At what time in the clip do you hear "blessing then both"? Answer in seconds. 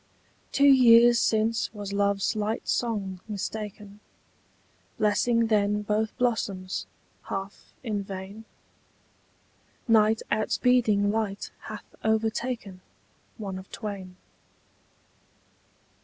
4.97-6.17